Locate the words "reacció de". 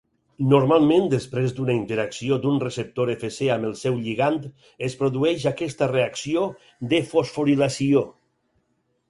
5.93-7.05